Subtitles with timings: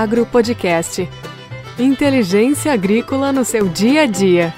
[0.00, 1.06] Inteliagro Podcast.
[1.78, 4.54] Inteligência agrícola no seu dia a dia.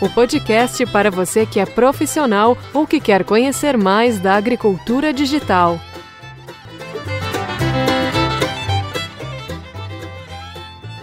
[0.00, 5.78] O podcast para você que é profissional ou que quer conhecer mais da agricultura digital.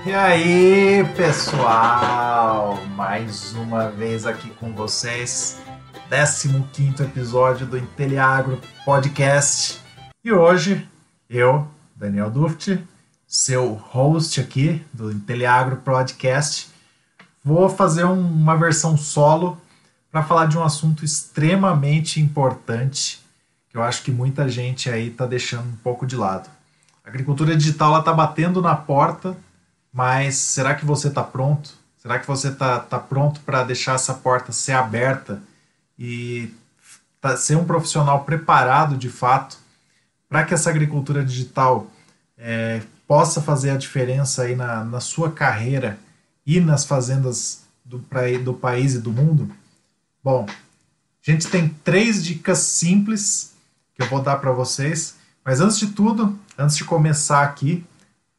[0.08, 2.80] E aí, pessoal?
[2.96, 5.62] Mais uma vez aqui com vocês,
[6.10, 9.82] 15 episódio do Inteliagro Podcast.
[10.24, 10.88] E hoje,
[11.30, 12.82] eu, Daniel Duft,
[13.28, 16.70] seu host aqui do Inteliagro Podcast,
[17.44, 19.60] vou fazer um, uma versão solo
[20.12, 23.22] para falar de um assunto extremamente importante
[23.70, 26.50] que eu acho que muita gente aí está deixando um pouco de lado.
[27.04, 29.36] A agricultura digital está batendo na porta
[29.98, 31.72] mas será que você está pronto?
[31.98, 35.42] Será que você está tá pronto para deixar essa porta ser aberta
[35.98, 36.54] e
[37.38, 39.58] ser um profissional preparado de fato
[40.30, 41.88] para que essa agricultura digital
[42.38, 45.98] é, possa fazer a diferença aí na, na sua carreira
[46.46, 49.52] e nas fazendas do, pra, do país e do mundo?
[50.24, 53.54] Bom, a gente tem três dicas simples
[53.96, 57.86] que eu vou dar para vocês, mas antes de tudo, antes de começar aqui,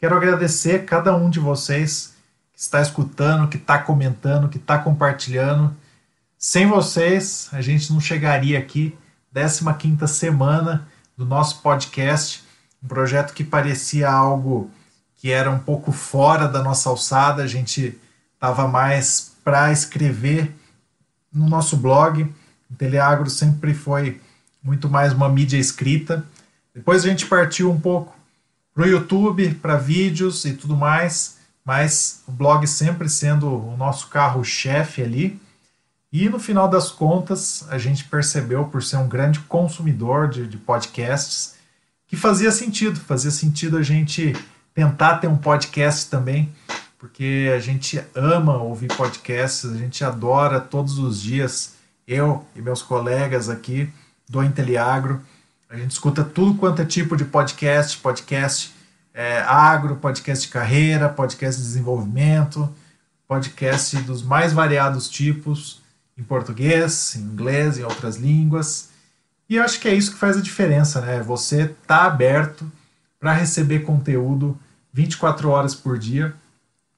[0.00, 2.14] Quero agradecer cada um de vocês
[2.52, 5.74] que está escutando, que está comentando, que está compartilhando.
[6.38, 8.96] Sem vocês, a gente não chegaria aqui,
[9.34, 10.86] 15 semana
[11.16, 12.44] do nosso podcast,
[12.80, 14.70] um projeto que parecia algo
[15.16, 17.98] que era um pouco fora da nossa alçada, a gente
[18.34, 20.54] estava mais para escrever
[21.32, 22.22] no nosso blog.
[22.70, 24.20] O Teleagro sempre foi
[24.62, 26.24] muito mais uma mídia escrita.
[26.72, 28.14] Depois a gente partiu um pouco
[28.72, 34.06] para o YouTube, para vídeos e tudo mais, mas o blog sempre sendo o nosso
[34.06, 35.40] carro-chefe ali.
[36.10, 40.56] E no final das contas, a gente percebeu, por ser um grande consumidor de, de
[40.56, 41.54] podcasts,
[42.06, 44.34] que fazia sentido, fazia sentido a gente
[44.74, 46.50] tentar ter um podcast também,
[46.98, 51.74] porque a gente ama ouvir podcasts, a gente adora todos os dias,
[52.06, 53.92] eu e meus colegas aqui
[54.26, 55.20] do Inteliagro,
[55.68, 58.74] a gente escuta tudo quanto é tipo de podcast, podcast
[59.12, 62.72] é, agro, podcast de carreira, podcast de desenvolvimento,
[63.26, 65.82] podcast dos mais variados tipos,
[66.18, 68.90] em português, em inglês, em outras línguas.
[69.48, 71.22] E eu acho que é isso que faz a diferença, né?
[71.22, 72.70] Você tá aberto
[73.20, 74.58] para receber conteúdo
[74.92, 76.34] 24 horas por dia.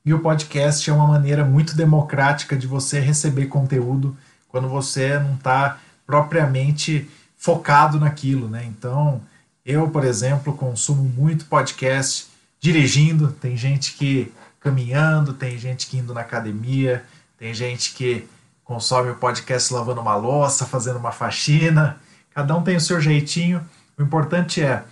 [0.04, 4.16] E o podcast é uma maneira muito democrática de você receber conteúdo
[4.48, 8.64] quando você não está propriamente focado naquilo, né?
[8.64, 9.20] Então,
[9.64, 12.28] eu, por exemplo, consumo muito podcast
[12.58, 17.04] dirigindo, tem gente que caminhando, tem gente que indo na academia,
[17.38, 18.26] tem gente que
[18.70, 21.96] consome o podcast lavando uma louça, fazendo uma faxina.
[22.32, 23.60] Cada um tem o seu jeitinho.
[23.98, 24.84] O importante é,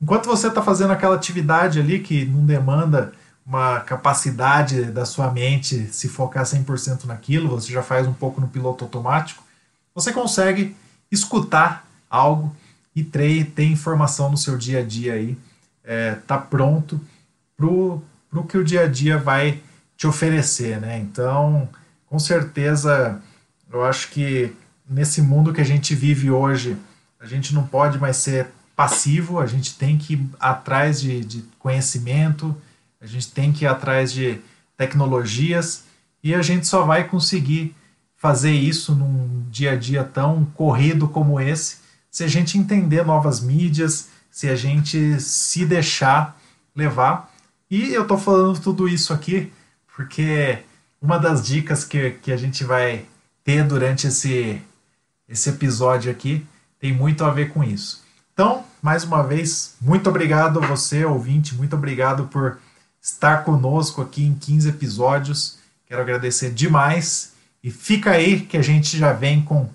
[0.00, 3.12] enquanto você está fazendo aquela atividade ali que não demanda
[3.44, 8.46] uma capacidade da sua mente se focar 100% naquilo, você já faz um pouco no
[8.46, 9.42] piloto automático,
[9.92, 10.76] você consegue
[11.10, 12.54] escutar algo
[12.94, 15.36] e ter, informação no seu dia a dia aí,
[15.82, 17.00] é, tá pronto
[17.56, 18.02] para o
[18.48, 19.60] que o dia a dia vai
[19.96, 20.96] te oferecer, né?
[21.00, 21.68] Então,
[22.06, 23.20] com certeza,
[23.70, 24.52] eu acho que
[24.88, 26.76] nesse mundo que a gente vive hoje,
[27.18, 31.44] a gente não pode mais ser passivo, a gente tem que ir atrás de, de
[31.58, 32.56] conhecimento,
[33.00, 34.40] a gente tem que ir atrás de
[34.76, 35.84] tecnologias
[36.22, 37.74] e a gente só vai conseguir
[38.16, 43.42] fazer isso num dia a dia tão corrido como esse se a gente entender novas
[43.42, 46.34] mídias, se a gente se deixar
[46.74, 47.30] levar.
[47.70, 49.52] E eu estou falando tudo isso aqui
[49.94, 50.60] porque
[51.00, 53.04] uma das dicas que, que a gente vai
[53.44, 54.60] ter durante esse,
[55.28, 56.46] esse episódio aqui
[56.78, 58.04] tem muito a ver com isso.
[58.32, 62.58] Então, mais uma vez, muito obrigado a você, ouvinte, muito obrigado por
[63.00, 65.58] estar conosco aqui em 15 episódios.
[65.86, 67.32] Quero agradecer demais.
[67.62, 69.68] E fica aí que a gente já vem com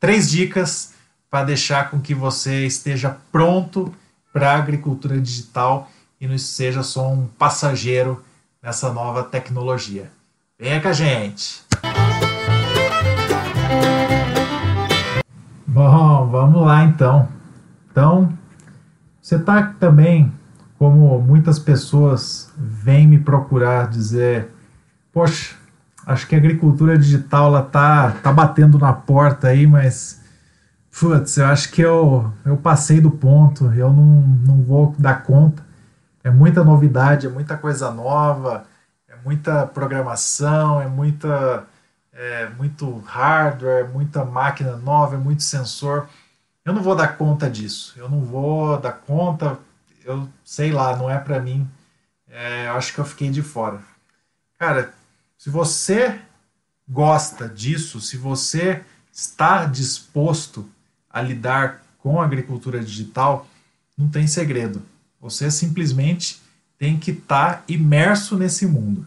[0.00, 0.94] três dicas
[1.30, 3.94] para deixar com que você esteja pronto
[4.32, 5.90] para a agricultura digital
[6.20, 8.24] e não seja só um passageiro
[8.62, 10.10] nessa nova tecnologia.
[10.58, 11.62] Venha com a gente!
[15.66, 17.28] Bom, vamos lá então.
[17.90, 18.32] Então,
[19.20, 20.32] você está também,
[20.78, 24.48] como muitas pessoas vêm me procurar dizer,
[25.12, 25.56] poxa,
[26.06, 30.22] acho que a agricultura digital ela tá, tá batendo na porta aí, mas
[30.98, 35.62] putz, eu acho que eu, eu passei do ponto, eu não, não vou dar conta.
[36.24, 38.64] É muita novidade, é muita coisa nova,
[39.16, 41.66] é muita programação, é muita
[42.12, 46.08] é, muito hardware, muita máquina nova, é muito sensor.
[46.64, 49.58] eu não vou dar conta disso, eu não vou dar conta,
[50.04, 51.68] eu sei lá, não é para mim,
[52.28, 53.80] é, acho que eu fiquei de fora.
[54.58, 54.92] Cara,
[55.38, 56.18] se você
[56.88, 60.68] gosta disso, se você está disposto
[61.10, 63.46] a lidar com a agricultura digital,
[63.96, 64.82] não tem segredo.
[65.20, 66.40] Você simplesmente
[66.78, 69.06] tem que estar tá imerso nesse mundo.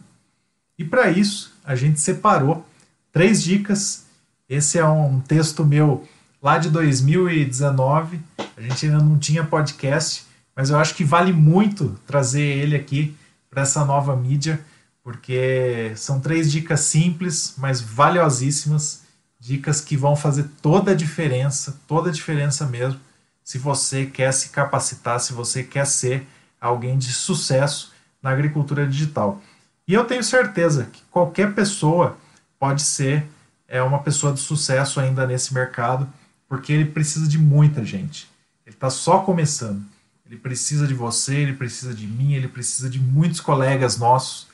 [0.78, 2.66] E para isso, a gente separou
[3.12, 4.06] três dicas.
[4.48, 6.08] Esse é um texto meu
[6.42, 8.20] lá de 2019.
[8.56, 10.26] A gente ainda não tinha podcast,
[10.56, 13.16] mas eu acho que vale muito trazer ele aqui
[13.50, 14.60] para essa nova mídia,
[15.04, 19.04] porque são três dicas simples, mas valiosíssimas,
[19.40, 23.00] dicas que vão fazer toda a diferença, toda a diferença mesmo,
[23.44, 26.28] se você quer se capacitar, se você quer ser
[26.60, 29.42] alguém de sucesso na agricultura digital.
[29.88, 32.18] E eu tenho certeza que qualquer pessoa
[32.60, 33.26] pode ser
[33.68, 36.08] é, uma pessoa de sucesso ainda nesse mercado,
[36.48, 38.30] porque ele precisa de muita gente.
[38.66, 39.84] Ele está só começando.
[40.26, 44.48] Ele precisa de você, ele precisa de mim, ele precisa de muitos colegas nossos,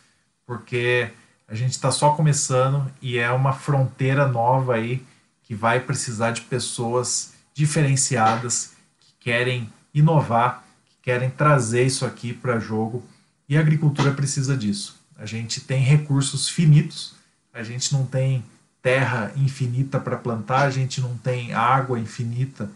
[0.45, 1.11] porque
[1.47, 5.05] a gente está só começando e é uma fronteira nova aí
[5.43, 10.64] que vai precisar de pessoas diferenciadas que querem inovar,
[11.05, 13.03] querem trazer isso aqui para jogo
[13.47, 14.99] e a agricultura precisa disso.
[15.15, 17.13] A gente tem recursos finitos,
[17.53, 18.43] a gente não tem
[18.81, 22.67] terra infinita para plantar, a gente não tem água infinita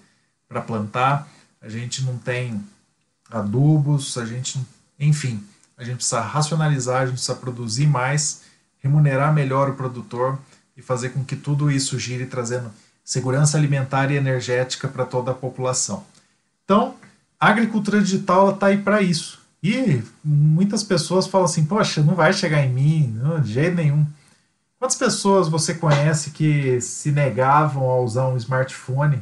[0.47, 1.27] para plantar,
[1.59, 2.63] a gente não tem
[3.31, 4.63] adubos, a gente,
[4.99, 5.43] enfim,
[5.75, 8.43] a gente precisa racionalizar, a gente precisa produzir mais,
[8.77, 10.37] remunerar melhor o produtor
[10.77, 12.71] e fazer com que tudo isso gire trazendo
[13.03, 16.05] segurança alimentar e energética para toda a população.
[16.63, 16.95] Então,
[17.39, 19.39] a agricultura digital está aí para isso.
[19.63, 24.06] E muitas pessoas falam assim: poxa, não vai chegar em mim, não, de jeito nenhum.
[24.77, 29.21] Quantas pessoas você conhece que se negavam a usar um smartphone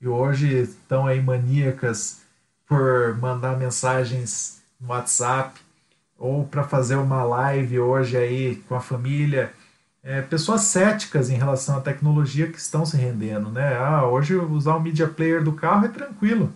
[0.00, 2.22] e hoje estão aí maníacas
[2.66, 5.60] por mandar mensagens no WhatsApp
[6.18, 9.52] ou para fazer uma live hoje aí com a família.
[10.02, 13.76] É, pessoas céticas em relação à tecnologia que estão se rendendo, né?
[13.76, 16.52] Ah, hoje usar o media player do carro é tranquilo.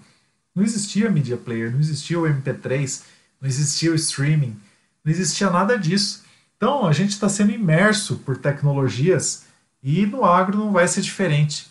[0.55, 3.03] Não existia media player, não existia o MP3,
[3.41, 4.57] não existia o streaming,
[5.05, 6.25] não existia nada disso.
[6.57, 9.45] Então a gente está sendo imerso por tecnologias
[9.83, 11.71] e no agro não vai ser diferente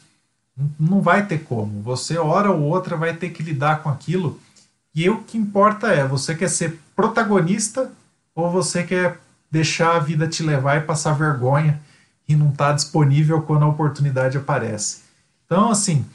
[0.79, 1.81] não vai ter como.
[1.81, 4.39] Você, hora ou outra, vai ter que lidar com aquilo.
[4.93, 7.91] E o que importa é: você quer ser protagonista
[8.35, 11.81] ou você quer deixar a vida te levar e passar vergonha
[12.27, 15.01] e não estar tá disponível quando a oportunidade aparece?
[15.45, 16.05] Então, assim,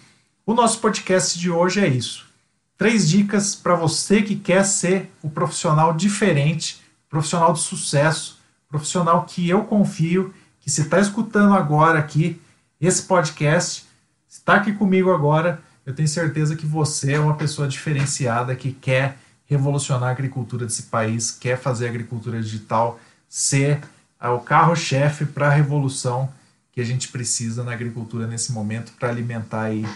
[0.46, 2.26] o nosso podcast de hoje é isso.
[2.76, 8.38] Três dicas para você que quer ser o profissional diferente, profissional de sucesso,
[8.68, 12.40] profissional que eu confio, que se está escutando agora aqui
[12.80, 13.86] esse podcast
[14.28, 19.16] está aqui comigo agora, eu tenho certeza que você é uma pessoa diferenciada que quer
[19.46, 23.80] revolucionar a agricultura desse país, quer fazer a agricultura digital ser
[24.20, 26.30] o carro-chefe para a revolução
[26.72, 29.86] que a gente precisa na agricultura nesse momento para alimentar aí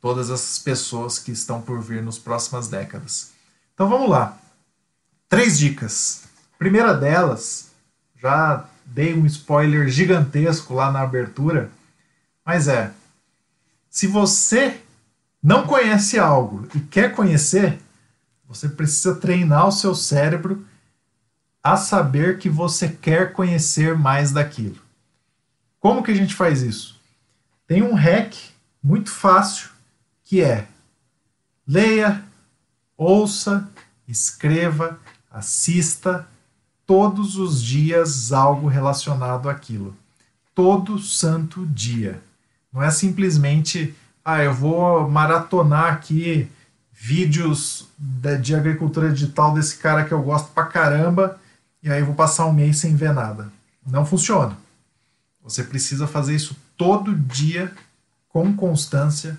[0.00, 3.32] todas essas pessoas que estão por vir nas próximas décadas.
[3.74, 4.38] Então vamos lá.
[5.28, 6.24] Três dicas.
[6.58, 7.70] Primeira delas,
[8.20, 11.70] já dei um spoiler gigantesco lá na abertura,
[12.44, 12.92] mas é
[13.90, 14.80] se você
[15.42, 17.78] não conhece algo e quer conhecer,
[18.46, 20.66] você precisa treinar o seu cérebro
[21.62, 24.80] a saber que você quer conhecer mais daquilo.
[25.80, 27.00] Como que a gente faz isso?
[27.66, 28.34] Tem um hack
[28.82, 29.70] muito fácil
[30.28, 30.66] que é
[31.66, 32.22] leia,
[32.98, 33.66] ouça,
[34.06, 36.28] escreva, assista
[36.86, 39.96] todos os dias algo relacionado àquilo.
[40.54, 42.20] Todo santo dia.
[42.70, 46.46] Não é simplesmente, ah, eu vou maratonar aqui
[46.92, 51.40] vídeos de, agricultura digital desse cara que eu gosto pra caramba
[51.82, 53.50] e aí eu vou passar um mês sem ver nada.
[53.86, 54.54] Não funciona.
[55.42, 57.72] Você precisa fazer isso todo dia
[58.28, 59.38] com constância.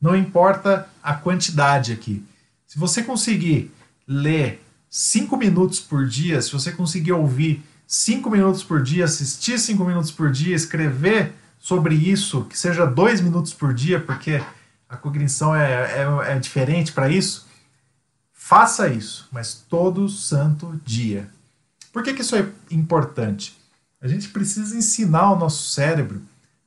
[0.00, 2.24] Não importa a quantidade aqui.
[2.66, 3.70] Se você conseguir
[4.06, 9.84] ler cinco minutos por dia, se você conseguir ouvir cinco minutos por dia, assistir cinco
[9.84, 14.42] minutos por dia, escrever sobre isso, que seja dois minutos por dia, porque
[14.88, 17.46] a cognição é, é, é diferente para isso,
[18.32, 21.28] faça isso, mas todo santo dia.
[21.92, 23.56] Por que, que isso é importante?
[24.00, 26.22] A gente precisa ensinar ao nosso cérebro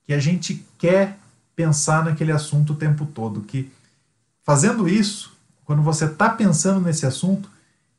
[0.05, 1.17] que a gente quer
[1.55, 3.71] pensar naquele assunto o tempo todo, que
[4.43, 5.33] fazendo isso,
[5.65, 7.49] quando você está pensando nesse assunto,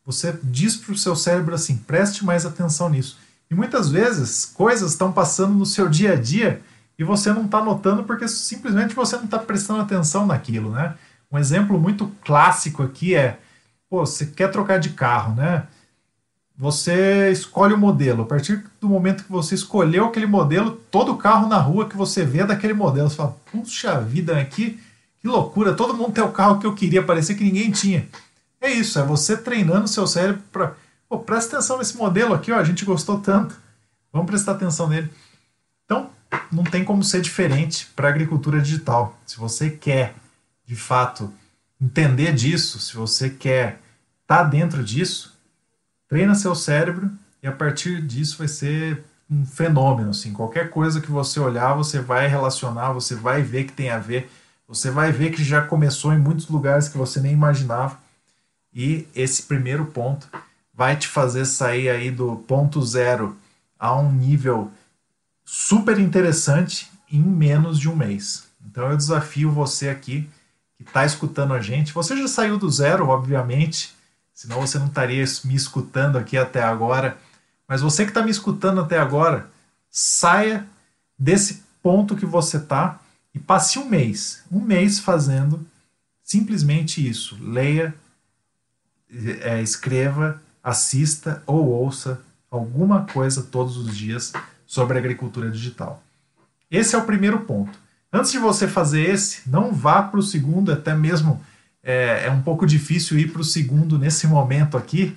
[0.05, 3.19] você diz para o seu cérebro assim: preste mais atenção nisso.
[3.51, 6.61] E muitas vezes coisas estão passando no seu dia a dia
[6.99, 10.95] e você não está notando porque simplesmente você não está prestando atenção naquilo, né?
[11.31, 13.39] Um exemplo muito clássico aqui é,
[13.89, 15.67] pô, você quer trocar de carro, né?
[16.57, 18.23] Você escolhe o modelo.
[18.23, 22.25] A partir do momento que você escolheu aquele modelo, todo carro na rua que você
[22.25, 23.11] vê é daquele modelo.
[23.11, 24.81] Você fala, puxa vida, aqui,
[25.21, 28.09] que loucura, todo mundo tem o carro que eu queria, parecia que ninguém tinha.
[28.61, 30.75] É isso, é você treinando seu cérebro para.
[31.09, 33.55] Pô, presta atenção nesse modelo aqui, ó, a gente gostou tanto.
[34.13, 35.11] Vamos prestar atenção nele.
[35.85, 36.09] Então,
[36.51, 39.19] não tem como ser diferente para a agricultura digital.
[39.27, 40.15] Se você quer,
[40.65, 41.33] de fato,
[41.81, 43.81] entender disso, se você quer
[44.23, 45.34] estar tá dentro disso,
[46.15, 47.11] treina seu cérebro
[47.43, 50.11] e a partir disso vai ser um fenômeno.
[50.11, 50.33] Assim.
[50.33, 54.31] Qualquer coisa que você olhar, você vai relacionar, você vai ver que tem a ver,
[54.69, 57.99] você vai ver que já começou em muitos lugares que você nem imaginava.
[58.73, 60.29] E esse primeiro ponto
[60.73, 63.37] vai te fazer sair aí do ponto zero
[63.77, 64.71] a um nível
[65.45, 68.45] super interessante em menos de um mês.
[68.65, 70.31] Então eu desafio você aqui
[70.77, 71.93] que está escutando a gente.
[71.93, 73.93] Você já saiu do zero, obviamente,
[74.35, 77.17] senão você não estaria me escutando aqui até agora.
[77.69, 79.49] Mas você que está me escutando até agora,
[79.91, 80.67] saia
[81.19, 83.01] desse ponto que você está
[83.33, 85.65] e passe um mês, um mês fazendo
[86.23, 87.39] simplesmente isso.
[87.41, 87.95] Leia,
[89.41, 94.33] é, escreva, assista ou ouça alguma coisa todos os dias
[94.67, 96.03] sobre agricultura digital.
[96.71, 97.79] Esse é o primeiro ponto.
[98.13, 101.43] Antes de você fazer esse, não vá para o segundo, até mesmo
[101.85, 105.15] é, é um pouco difícil ir para o segundo nesse momento aqui,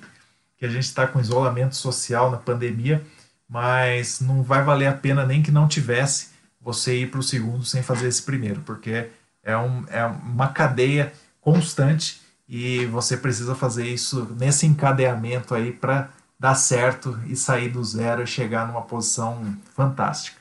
[0.58, 3.02] que a gente está com isolamento social na pandemia,
[3.48, 6.28] mas não vai valer a pena nem que não tivesse
[6.60, 9.08] você ir para o segundo sem fazer esse primeiro, porque
[9.42, 16.10] é, um, é uma cadeia constante e você precisa fazer isso nesse encadeamento aí para
[16.38, 20.38] dar certo e sair do zero e chegar numa posição fantástica.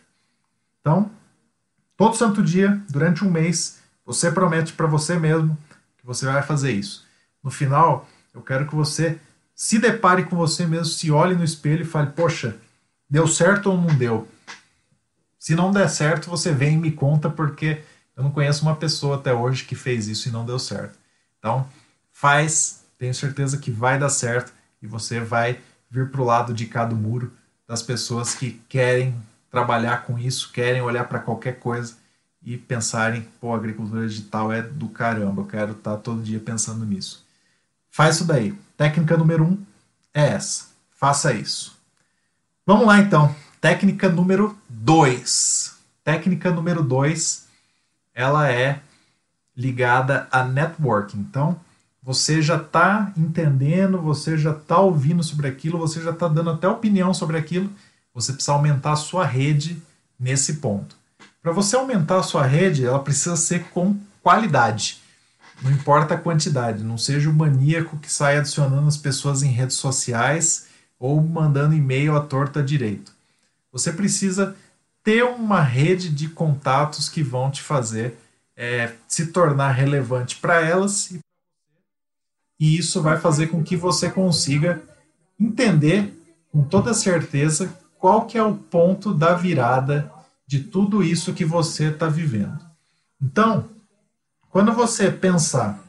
[0.82, 1.10] Então,
[1.96, 5.58] todo santo dia, durante um mês, você promete para você mesmo
[6.08, 7.06] você vai fazer isso.
[7.44, 9.20] No final, eu quero que você
[9.54, 12.56] se depare com você mesmo, se olhe no espelho e fale: Poxa,
[13.10, 14.26] deu certo ou não deu?
[15.38, 17.84] Se não der certo, você vem e me conta, porque
[18.16, 20.98] eu não conheço uma pessoa até hoje que fez isso e não deu certo.
[21.38, 21.68] Então,
[22.12, 25.60] faz, tenho certeza que vai dar certo e você vai
[25.92, 27.32] vir para o lado de cá do muro
[27.68, 29.14] das pessoas que querem
[29.50, 31.96] trabalhar com isso, querem olhar para qualquer coisa
[32.48, 36.86] e pensarem, pô, agricultura digital é do caramba, eu quero estar tá todo dia pensando
[36.86, 37.26] nisso.
[37.92, 38.58] Faz isso daí.
[38.78, 39.62] Técnica número um
[40.14, 40.68] é essa.
[40.96, 41.78] Faça isso.
[42.66, 43.36] Vamos lá então.
[43.60, 45.76] Técnica número dois.
[46.06, 47.48] Técnica número dois,
[48.16, 48.80] ela é
[49.54, 51.20] ligada a networking.
[51.20, 51.60] Então,
[52.02, 56.66] você já está entendendo, você já está ouvindo sobre aquilo, você já está dando até
[56.66, 57.70] opinião sobre aquilo,
[58.14, 59.84] você precisa aumentar a sua rede
[60.18, 60.97] nesse ponto.
[61.48, 65.02] Para você aumentar a sua rede, ela precisa ser com qualidade.
[65.62, 69.78] Não importa a quantidade, não seja o maníaco que sai adicionando as pessoas em redes
[69.78, 70.68] sociais
[71.00, 73.14] ou mandando e-mail à torta direito.
[73.72, 74.58] Você precisa
[75.02, 78.20] ter uma rede de contatos que vão te fazer
[78.54, 81.20] é, se tornar relevante para elas e
[82.60, 84.82] e isso vai fazer com que você consiga
[85.40, 86.14] entender
[86.52, 90.12] com toda certeza qual que é o ponto da virada
[90.48, 92.60] de tudo isso que você está vivendo.
[93.22, 93.70] Então,
[94.50, 95.84] quando você pensar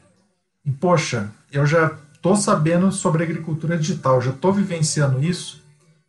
[0.65, 5.63] em, poxa, eu já estou sabendo sobre agricultura digital, já estou vivenciando isso,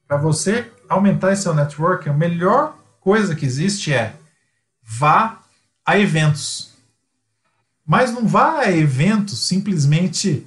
[0.06, 4.16] para você aumentar seu network, a melhor coisa que existe é
[4.82, 5.40] vá
[5.86, 6.72] a eventos.
[7.86, 10.44] Mas não vá a eventos simplesmente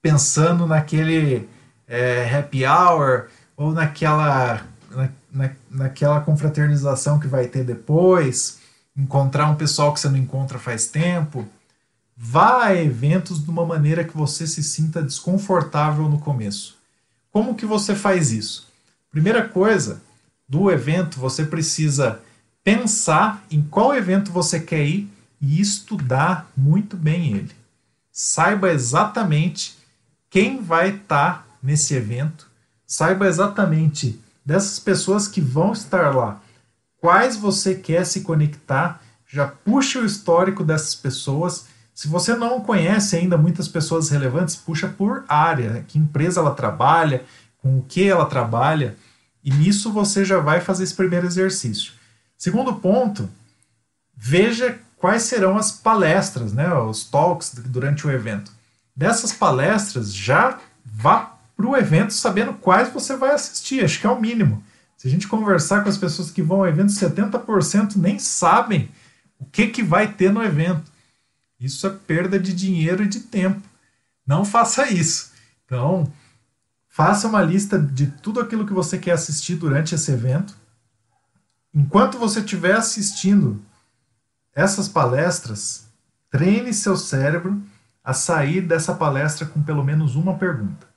[0.00, 1.48] pensando naquele
[1.88, 3.26] é, happy hour
[3.56, 8.58] ou naquela, na, na, naquela confraternização que vai ter depois,
[8.96, 11.46] encontrar um pessoal que você não encontra faz tempo.
[12.16, 16.76] Vá a eventos de uma maneira que você se sinta desconfortável no começo.
[17.32, 18.68] Como que você faz isso?
[19.10, 20.02] Primeira coisa,
[20.48, 22.20] do evento você precisa
[22.62, 25.10] pensar em qual evento você quer ir
[25.40, 27.52] e estudar muito bem ele.
[28.12, 29.78] Saiba exatamente
[30.28, 32.48] quem vai estar tá nesse evento,
[32.86, 36.40] saiba exatamente dessas pessoas que vão estar lá,
[36.98, 41.66] quais você quer se conectar, já puxa o histórico dessas pessoas.
[41.94, 47.24] Se você não conhece ainda muitas pessoas relevantes, puxa por área, que empresa ela trabalha,
[47.58, 48.96] com o que ela trabalha,
[49.44, 51.92] e nisso você já vai fazer esse primeiro exercício.
[52.36, 53.28] Segundo ponto,
[54.16, 58.52] veja quais serão as palestras, né, os talks durante o evento.
[58.94, 64.10] Dessas palestras, já vá para o evento sabendo quais você vai assistir, acho que é
[64.10, 64.64] o mínimo.
[64.96, 68.90] Se a gente conversar com as pessoas que vão ao evento, 70% nem sabem
[69.38, 70.90] o que, que vai ter no evento.
[71.58, 73.60] Isso é perda de dinheiro e de tempo.
[74.26, 75.32] Não faça isso.
[75.64, 76.10] Então,
[76.88, 80.56] faça uma lista de tudo aquilo que você quer assistir durante esse evento.
[81.74, 83.62] Enquanto você estiver assistindo
[84.54, 85.86] essas palestras,
[86.30, 87.62] treine seu cérebro
[88.02, 90.89] a sair dessa palestra com pelo menos uma pergunta.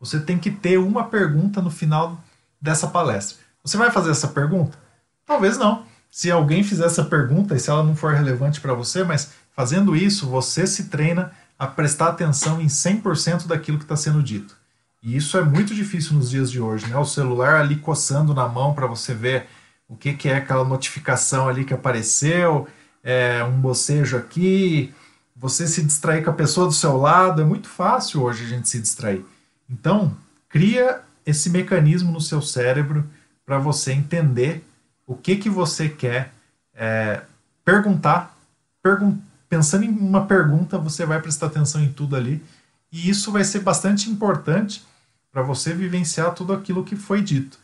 [0.00, 2.20] Você tem que ter uma pergunta no final
[2.60, 3.38] dessa palestra.
[3.64, 4.78] Você vai fazer essa pergunta?
[5.24, 5.84] Talvez não.
[6.10, 9.96] Se alguém fizer essa pergunta e se ela não for relevante para você, mas fazendo
[9.96, 14.56] isso, você se treina a prestar atenção em 100% daquilo que está sendo dito.
[15.02, 16.96] E isso é muito difícil nos dias de hoje, né?
[16.96, 19.46] O celular ali coçando na mão para você ver
[19.88, 22.66] o que, que é aquela notificação ali que apareceu,
[23.02, 24.92] é, um bocejo aqui,
[25.34, 28.68] você se distrair com a pessoa do seu lado, é muito fácil hoje a gente
[28.68, 29.24] se distrair.
[29.68, 30.16] Então,
[30.48, 33.08] cria esse mecanismo no seu cérebro
[33.44, 34.64] para você entender
[35.06, 36.32] o que, que você quer
[36.74, 37.22] é,
[37.64, 38.36] perguntar.
[38.82, 39.18] Pergun
[39.48, 42.42] pensando em uma pergunta, você vai prestar atenção em tudo ali.
[42.90, 44.84] E isso vai ser bastante importante
[45.30, 47.58] para você vivenciar tudo aquilo que foi dito.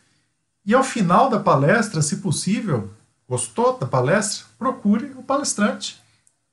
[0.65, 2.93] E ao final da palestra, se possível,
[3.27, 4.45] gostou da palestra?
[4.57, 6.01] Procure o palestrante.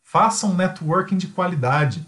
[0.03, 2.05] Faça um networking de qualidade.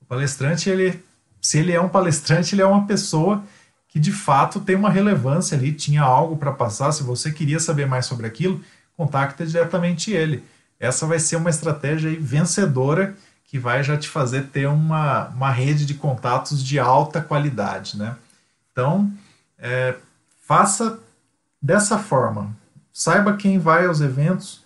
[0.00, 1.02] O palestrante, ele,
[1.44, 3.44] se ele é um palestrante, ele é uma pessoa
[3.86, 6.90] que de fato tem uma relevância ali, tinha algo para passar.
[6.90, 8.62] Se você queria saber mais sobre aquilo,
[8.96, 10.42] contacte diretamente ele.
[10.80, 15.84] Essa vai ser uma estratégia vencedora que vai já te fazer ter uma, uma rede
[15.84, 17.98] de contatos de alta qualidade.
[17.98, 18.16] Né?
[18.72, 19.12] Então,
[19.58, 19.96] é,
[20.46, 20.98] faça
[21.60, 22.56] dessa forma.
[22.90, 24.62] Saiba quem vai aos eventos,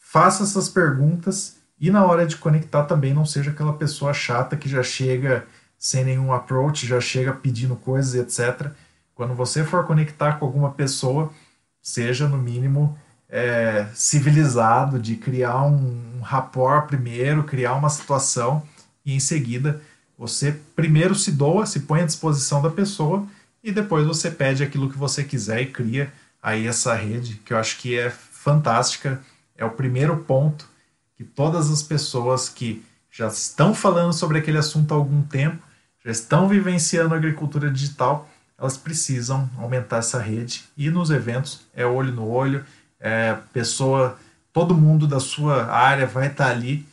[0.00, 4.68] faça essas perguntas e na hora de conectar também não seja aquela pessoa chata que
[4.68, 5.46] já chega
[5.86, 8.72] sem nenhum approach, já chega pedindo coisas, etc.
[9.14, 11.32] Quando você for conectar com alguma pessoa,
[11.80, 18.64] seja no mínimo é, civilizado, de criar um, um rapport primeiro, criar uma situação
[19.04, 19.80] e em seguida
[20.18, 23.24] você primeiro se doa, se põe à disposição da pessoa
[23.62, 27.58] e depois você pede aquilo que você quiser e cria aí essa rede que eu
[27.58, 29.20] acho que é fantástica.
[29.56, 30.68] É o primeiro ponto
[31.16, 35.65] que todas as pessoas que já estão falando sobre aquele assunto há algum tempo
[36.06, 40.64] já estão vivenciando a agricultura digital, elas precisam aumentar essa rede.
[40.76, 42.64] E nos eventos é olho no olho,
[43.00, 44.16] é pessoa,
[44.52, 46.86] todo mundo da sua área vai estar ali.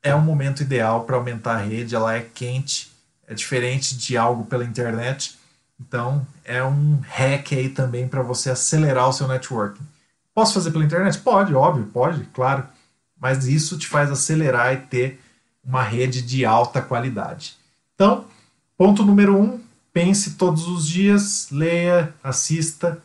[0.00, 2.92] É um momento ideal para aumentar a rede, ela é quente,
[3.26, 5.36] é diferente de algo pela internet.
[5.80, 9.82] Então, é um hack aí também para você acelerar o seu networking.
[10.32, 11.18] Posso fazer pela internet?
[11.18, 12.64] Pode, óbvio, pode, claro.
[13.20, 15.20] Mas isso te faz acelerar e ter
[15.64, 17.56] uma rede de alta qualidade.
[17.94, 18.26] Então,
[18.76, 19.60] Ponto número um:
[19.92, 23.02] pense todos os dias, leia, assista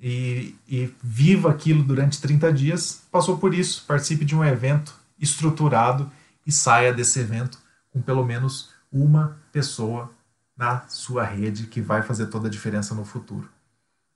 [0.00, 3.02] e, e viva aquilo durante 30 dias.
[3.10, 6.10] Passou por isso, participe de um evento estruturado
[6.46, 7.58] e saia desse evento
[7.92, 10.10] com pelo menos uma pessoa
[10.56, 13.48] na sua rede que vai fazer toda a diferença no futuro.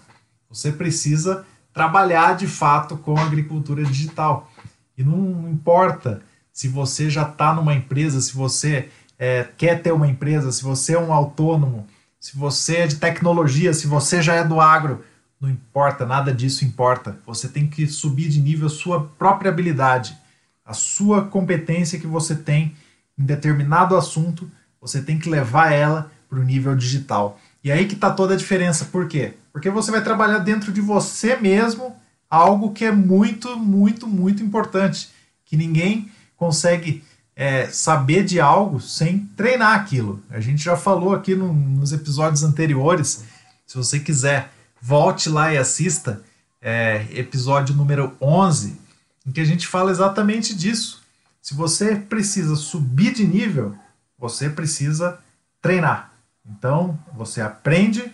[0.48, 4.50] Você precisa trabalhar de fato com a agricultura digital.
[4.96, 6.22] E não importa
[6.52, 10.94] se você já está numa empresa, se você é, quer ter uma empresa, se você
[10.94, 11.86] é um autônomo,
[12.24, 15.04] se você é de tecnologia, se você já é do agro,
[15.38, 17.18] não importa, nada disso importa.
[17.26, 20.16] Você tem que subir de nível a sua própria habilidade,
[20.64, 22.74] a sua competência que você tem
[23.18, 27.38] em determinado assunto, você tem que levar ela para o nível digital.
[27.62, 28.86] E aí que está toda a diferença.
[28.86, 29.34] Por quê?
[29.52, 31.94] Porque você vai trabalhar dentro de você mesmo
[32.30, 35.10] algo que é muito, muito, muito importante,
[35.44, 37.04] que ninguém consegue
[37.36, 40.22] é, saber de algo sem treinar aquilo.
[40.30, 43.24] A gente já falou aqui no, nos episódios anteriores.
[43.66, 46.22] Se você quiser volte lá e assista
[46.60, 48.78] é, episódio número 11,
[49.26, 51.02] em que a gente fala exatamente disso.
[51.40, 53.74] Se você precisa subir de nível,
[54.18, 55.18] você precisa
[55.60, 56.12] treinar.
[56.46, 58.12] Então, você aprende,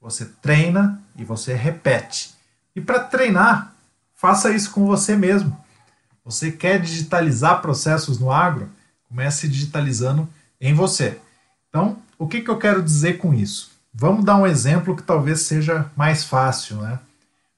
[0.00, 2.34] você treina e você repete.
[2.74, 3.74] E para treinar,
[4.14, 5.56] faça isso com você mesmo.
[6.24, 8.68] Você quer digitalizar processos no agro?
[9.08, 10.28] Comece digitalizando
[10.60, 11.18] em você.
[11.68, 13.70] Então, o que, que eu quero dizer com isso?
[13.92, 16.98] Vamos dar um exemplo que talvez seja mais fácil, né?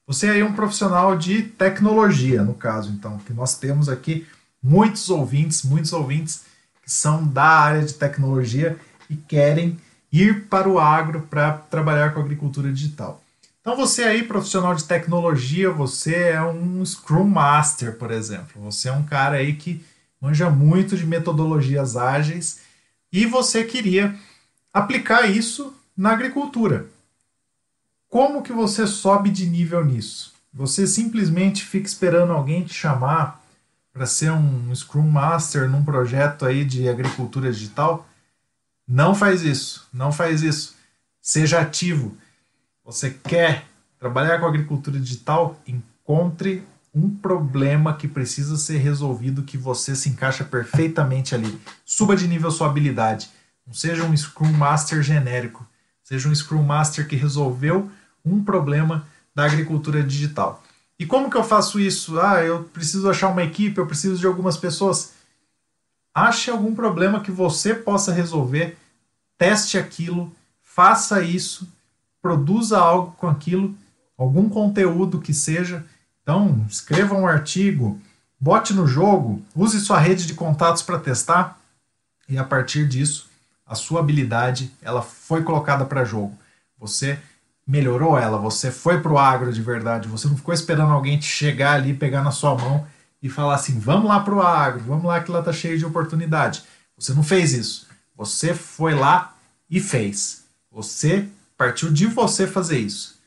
[0.05, 4.27] Você é um profissional de tecnologia, no caso, então, que nós temos aqui
[4.61, 6.43] muitos ouvintes, muitos ouvintes
[6.81, 8.77] que são da área de tecnologia
[9.09, 9.79] e querem
[10.11, 13.22] ir para o agro para trabalhar com agricultura digital.
[13.63, 18.61] Então você aí, profissional de tecnologia, você é um Scrum Master, por exemplo.
[18.61, 19.81] Você é um cara aí que
[20.19, 22.59] manja muito de metodologias ágeis
[23.09, 24.19] e você queria
[24.73, 26.87] aplicar isso na agricultura.
[28.09, 30.33] Como que você sobe de nível nisso?
[30.53, 33.41] Você simplesmente fica esperando alguém te chamar
[33.93, 38.05] para ser um Scrum Master num projeto aí de agricultura digital?
[38.85, 40.75] Não faz isso, não faz isso.
[41.21, 42.17] Seja ativo.
[42.85, 43.63] Você quer
[43.97, 45.57] trabalhar com agricultura digital?
[45.65, 51.59] Encontre um problema que precisa ser resolvido que você se encaixa perfeitamente ali.
[51.85, 53.29] Suba de nível sua habilidade.
[53.65, 55.65] Não seja um Scrum Master genérico.
[56.03, 57.89] Seja um Scrum Master que resolveu
[58.23, 60.61] um problema da agricultura digital.
[60.99, 62.19] E como que eu faço isso?
[62.19, 65.13] Ah, eu preciso achar uma equipe, eu preciso de algumas pessoas.
[66.13, 68.77] Ache algum problema que você possa resolver,
[69.37, 71.67] teste aquilo, faça isso,
[72.23, 73.75] produza algo com aquilo,
[74.17, 75.85] algum conteúdo que seja.
[76.21, 77.99] Então, escreva um artigo,
[78.39, 81.59] bote no jogo, use sua rede de contatos para testar
[82.29, 83.29] e a partir disso,
[83.65, 86.37] a sua habilidade ela foi colocada para jogo.
[86.79, 87.19] Você
[87.67, 91.73] melhorou ela, você foi pro agro de verdade, você não ficou esperando alguém te chegar
[91.73, 92.87] ali, pegar na sua mão
[93.21, 96.63] e falar assim: vamos lá pro agro, vamos lá que lá tá cheio de oportunidade.
[96.97, 97.87] Você não fez isso.
[98.15, 99.35] Você foi lá
[99.69, 100.43] e fez.
[100.71, 103.19] Você partiu de você fazer isso.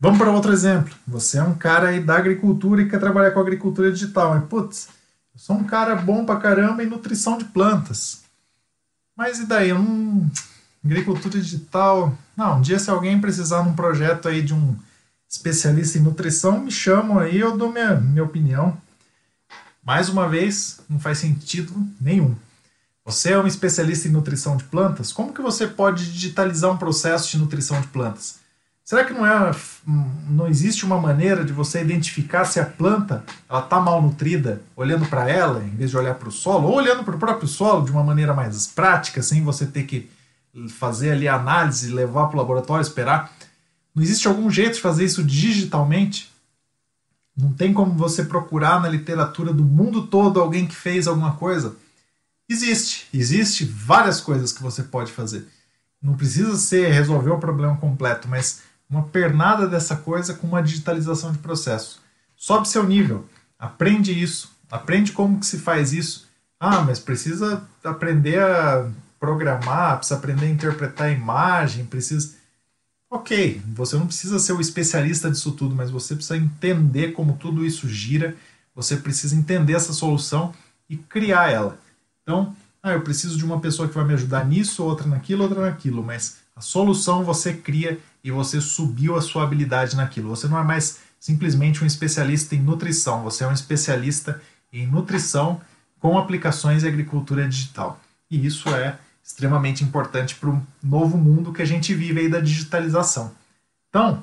[0.00, 0.94] Vamos para outro exemplo.
[1.06, 4.30] Você é um cara aí da agricultura e quer trabalhar com agricultura digital.
[4.34, 4.88] Mas, putz,
[5.34, 8.22] eu sou um cara bom pra caramba em nutrição de plantas.
[9.16, 9.72] Mas e daí?
[9.72, 10.30] Não
[10.84, 12.16] agricultura digital.
[12.36, 14.76] Não, um dia se alguém precisar num projeto aí de um
[15.28, 18.76] especialista em nutrição, me chamam aí, eu dou minha, minha opinião.
[19.84, 22.34] Mais uma vez, não faz sentido nenhum.
[23.08, 25.14] Você é um especialista em nutrição de plantas?
[25.14, 28.40] Como que você pode digitalizar um processo de nutrição de plantas?
[28.84, 29.50] Será que não é
[30.28, 35.26] não existe uma maneira de você identificar se a planta está mal nutrida, olhando para
[35.26, 37.90] ela em vez de olhar para o solo, ou olhando para o próprio solo de
[37.90, 40.10] uma maneira mais prática, sem você ter que
[40.68, 43.32] fazer ali a análise, levar para o laboratório, esperar.
[43.94, 46.30] Não existe algum jeito de fazer isso digitalmente?
[47.34, 51.74] Não tem como você procurar na literatura do mundo todo alguém que fez alguma coisa?
[52.48, 53.06] Existe.
[53.12, 55.46] Existe várias coisas que você pode fazer.
[56.00, 61.32] Não precisa ser resolver o problema completo, mas uma pernada dessa coisa com uma digitalização
[61.32, 62.00] de processo.
[62.36, 66.26] Sobe seu nível, aprende isso, aprende como que se faz isso.
[66.58, 72.36] Ah, mas precisa aprender a programar, precisa aprender a interpretar a imagem, precisa.
[73.10, 77.64] Ok, você não precisa ser o especialista disso tudo, mas você precisa entender como tudo
[77.64, 78.36] isso gira,
[78.74, 80.54] você precisa entender essa solução
[80.88, 81.78] e criar ela.
[82.28, 85.62] Então, ah, eu preciso de uma pessoa que vai me ajudar nisso, outra naquilo, outra
[85.62, 90.28] naquilo, mas a solução você cria e você subiu a sua habilidade naquilo.
[90.28, 95.58] Você não é mais simplesmente um especialista em nutrição, você é um especialista em nutrição
[95.98, 97.98] com aplicações em agricultura digital.
[98.30, 102.40] E isso é extremamente importante para o novo mundo que a gente vive aí da
[102.40, 103.32] digitalização.
[103.88, 104.22] Então,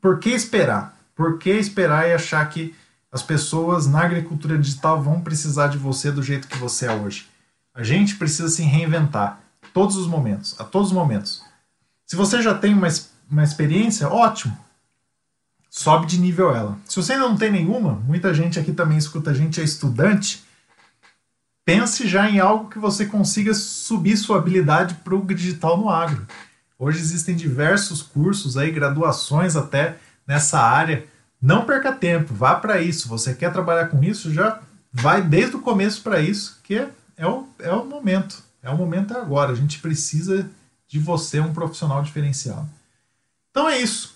[0.00, 0.98] por que esperar?
[1.14, 2.74] Por que esperar e achar que
[3.12, 7.28] as pessoas na agricultura digital vão precisar de você do jeito que você é hoje?
[7.74, 9.38] A gente precisa se reinventar
[9.74, 11.44] todos os momentos, a todos os momentos.
[12.06, 12.88] Se você já tem uma,
[13.30, 14.56] uma experiência, ótimo.
[15.68, 16.78] Sobe de nível ela.
[16.86, 20.42] Se você ainda não tem nenhuma, muita gente aqui também escuta a gente, é estudante,
[21.64, 26.26] pense já em algo que você consiga subir sua habilidade para o digital no agro.
[26.78, 29.96] Hoje existem diversos cursos aí, graduações até
[30.26, 31.06] nessa área.
[31.42, 33.08] Não perca tempo, vá para isso.
[33.08, 37.48] Você quer trabalhar com isso, já vai desde o começo para isso, que é o,
[37.58, 38.42] é o momento.
[38.62, 39.50] É o momento agora.
[39.50, 40.48] A gente precisa
[40.86, 42.68] de você, um profissional diferenciado.
[43.50, 44.14] Então é isso.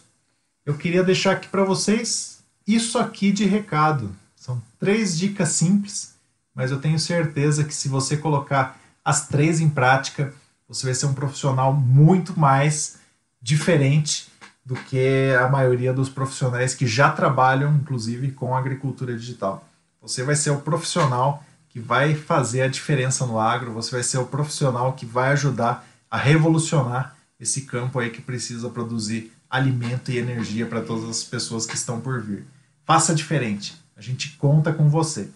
[0.65, 4.15] Eu queria deixar aqui para vocês isso aqui de recado.
[4.37, 6.17] São três dicas simples
[6.57, 10.33] mas eu tenho certeza que se você colocar as três em prática,
[10.67, 12.97] você vai ser um profissional muito mais
[13.43, 14.29] diferente
[14.67, 19.65] do que a maioria dos profissionais que já trabalham, inclusive, com agricultura digital.
[20.03, 24.19] Você vai ser o profissional que vai fazer a diferença no agro, você vai ser
[24.19, 30.19] o profissional que vai ajudar a revolucionar esse campo aí que precisa produzir alimento e
[30.19, 32.45] energia para todas as pessoas que estão por vir.
[32.85, 33.81] Faça diferente.
[33.97, 35.31] A gente conta com você.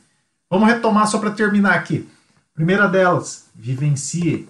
[0.51, 2.09] Vamos retomar só para terminar aqui.
[2.53, 4.49] Primeira delas, vivencie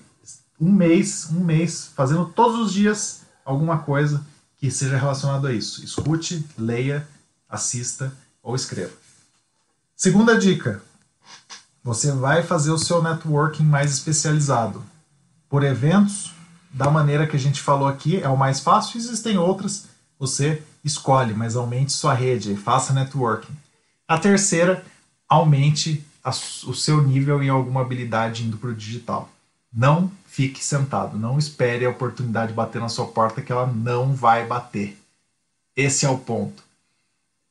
[0.58, 4.24] um mês, um mês, fazendo todos os dias alguma coisa
[4.60, 5.82] que seja relacionado a isso.
[5.82, 7.08] Escute, leia,
[7.48, 8.92] assista ou escreva.
[9.96, 10.82] Segunda dica:
[11.82, 14.84] você vai fazer o seu networking mais especializado
[15.48, 16.32] por eventos,
[16.70, 18.98] da maneira que a gente falou aqui, é o mais fácil.
[18.98, 23.52] Existem outras, você escolhe, mas aumente sua rede, faça networking.
[24.06, 24.84] A terceira,
[25.28, 29.28] aumente a, o seu nível em alguma habilidade indo para o digital.
[29.72, 34.46] Não fique sentado, não espere a oportunidade bater na sua porta que ela não vai
[34.46, 34.96] bater.
[35.76, 36.62] Esse é o ponto.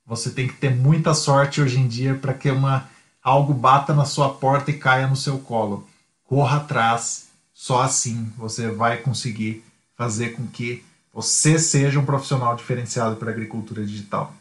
[0.06, 2.90] Você tem que ter muita sorte hoje em dia para que uma
[3.22, 5.88] algo bata na sua porta e caia no seu colo.
[6.24, 9.62] Corra atrás, só assim você vai conseguir
[9.98, 14.34] fazer com que você seja um profissional diferenciado para a agricultura digital.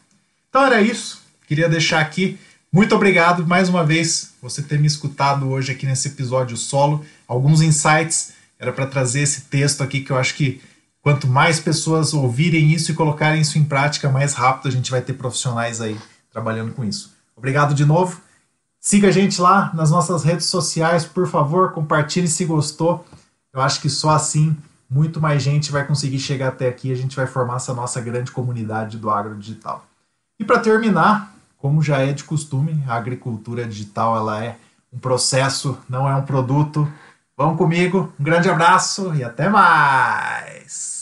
[0.49, 1.21] Então era isso.
[1.45, 2.39] Queria deixar aqui.
[2.71, 7.03] Muito obrigado mais uma vez você ter me escutado hoje aqui nesse episódio solo.
[7.27, 8.33] Alguns insights.
[8.59, 10.61] Era para trazer esse texto aqui que eu acho que
[11.01, 15.01] quanto mais pessoas ouvirem isso e colocarem isso em prática, mais rápido a gente vai
[15.01, 15.97] ter profissionais aí
[16.31, 17.11] trabalhando com isso.
[17.35, 18.21] Obrigado de novo.
[18.79, 23.03] Siga a gente lá nas nossas redes sociais, por favor, compartilhe se gostou.
[23.51, 24.55] Eu acho que só assim
[24.87, 28.31] muito mais gente vai conseguir chegar até aqui, a gente vai formar essa nossa grande
[28.31, 29.85] comunidade do agro digital.
[30.39, 34.57] E para terminar, como já é de costume, a agricultura digital ela é
[34.91, 36.91] um processo, não é um produto.
[37.37, 40.98] Vão comigo, um grande abraço e até mais!